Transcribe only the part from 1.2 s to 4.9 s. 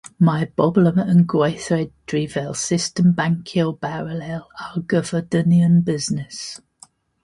gweithredu fel system bancio baralel ar